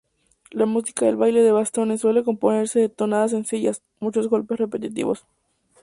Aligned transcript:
La 0.49 0.65
música 0.65 1.05
del 1.05 1.15
baile 1.15 1.43
de 1.43 1.51
bastones 1.51 2.01
suele 2.01 2.23
componerse 2.23 2.79
de 2.79 2.89
tonadas 2.89 3.29
sencillas, 3.29 3.83
muchos 3.99 4.29
golpes 4.29 4.57
repetitivos. 4.57 5.27